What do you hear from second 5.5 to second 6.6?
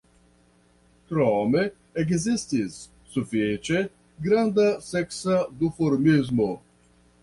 duformismo.